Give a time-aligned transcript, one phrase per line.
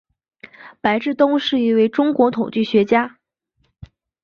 [0.81, 3.19] 白志东是一位中国统计学家。